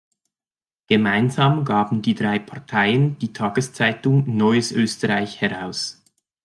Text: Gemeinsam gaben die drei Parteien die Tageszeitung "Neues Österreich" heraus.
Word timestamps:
Gemeinsam 0.87 1.63
gaben 1.63 2.01
die 2.01 2.15
drei 2.15 2.39
Parteien 2.39 3.19
die 3.19 3.33
Tageszeitung 3.33 4.35
"Neues 4.35 4.71
Österreich" 4.71 5.39
heraus. 5.41 6.01